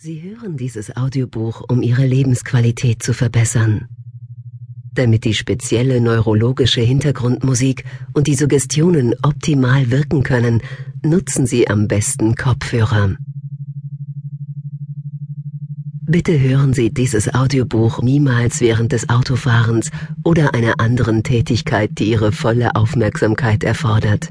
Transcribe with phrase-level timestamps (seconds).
[0.00, 3.88] Sie hören dieses Audiobuch, um Ihre Lebensqualität zu verbessern.
[4.94, 10.62] Damit die spezielle neurologische Hintergrundmusik und die Suggestionen optimal wirken können,
[11.04, 13.16] nutzen Sie am besten Kopfhörer.
[16.06, 19.90] Bitte hören Sie dieses Audiobuch niemals während des Autofahrens
[20.22, 24.28] oder einer anderen Tätigkeit, die Ihre volle Aufmerksamkeit erfordert.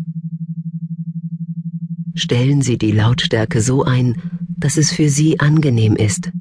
[2.15, 4.15] Stellen Sie die Lautstärke so ein,
[4.58, 6.32] dass es für Sie angenehm ist,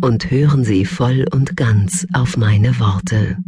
[0.00, 3.38] und hören Sie voll und ganz auf meine Worte.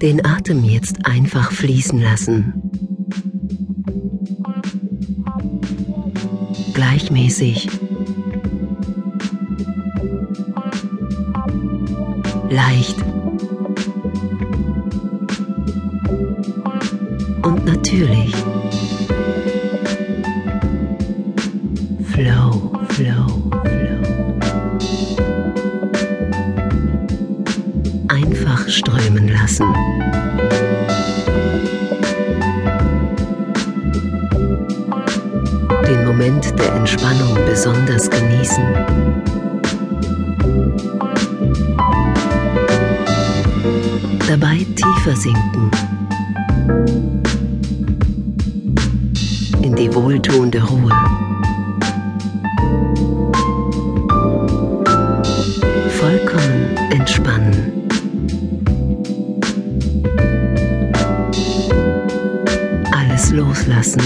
[0.00, 2.54] Den Atem jetzt einfach fließen lassen.
[6.72, 7.68] Gleichmäßig.
[12.48, 13.09] Leicht.
[17.42, 18.34] Und natürlich.
[22.12, 24.36] Flow, flow, flow.
[28.08, 29.66] Einfach strömen lassen.
[35.86, 38.64] Den Moment der Entspannung besonders genießen.
[44.28, 45.70] Dabei tiefer sinken
[46.82, 47.29] in
[49.94, 50.90] wohltuende Ruhe.
[55.98, 57.72] Vollkommen entspannen.
[62.92, 64.02] Alles loslassen.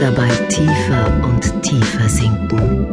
[0.00, 2.86] Dabei tiefer und tiefer sinken.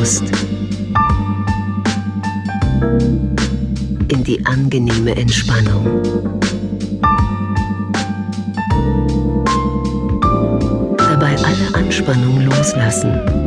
[0.00, 0.32] Bewusst
[4.08, 6.02] in die angenehme Entspannung.
[10.96, 13.40] Dabei alle Anspannung loslassen.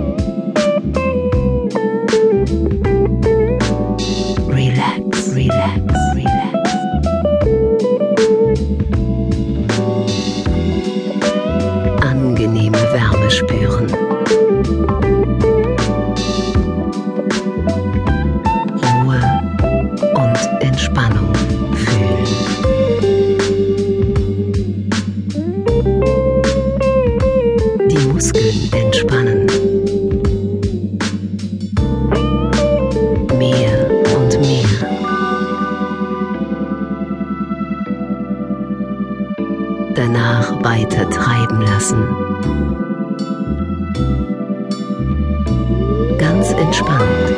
[40.03, 42.03] Danach weiter treiben lassen.
[46.17, 47.29] Ganz entspannt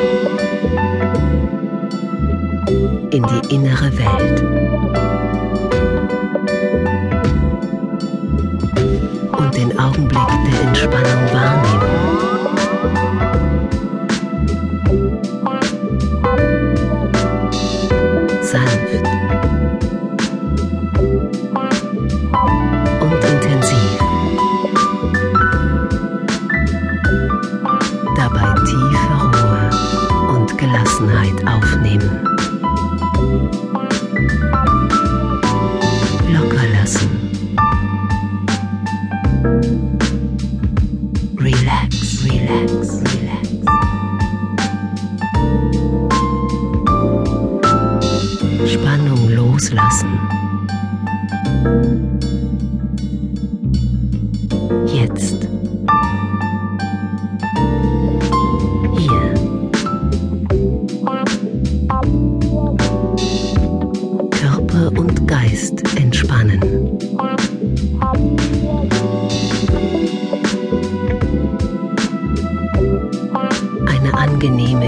[3.10, 4.42] in die innere Welt.
[9.38, 11.35] Und den Augenblick der Entspannung
[31.86, 32.10] Aufnehmen.
[36.32, 37.10] Locker lassen.
[41.38, 43.48] Relax, relax, relax.
[48.72, 50.18] Spannung loslassen.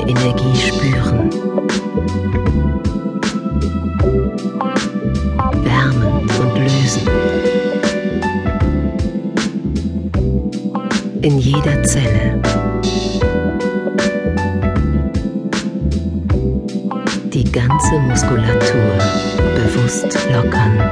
[0.09, 1.31] Energie spüren.
[5.63, 7.11] Wärmend und lösend.
[11.23, 12.41] In jeder Zelle.
[17.39, 18.99] die ganze Muskulatur
[19.55, 20.91] bewusst lockern,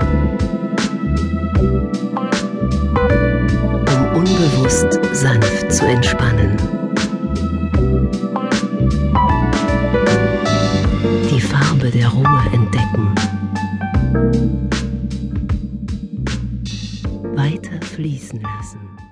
[18.38, 19.05] です。